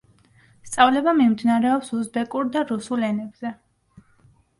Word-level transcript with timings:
სწავლება 0.69 1.11
მიმდინარეობს 1.17 1.91
უზბეკურ 1.97 2.49
და 2.55 2.63
რუსულ 2.71 3.05
ენებზე. 3.09 3.53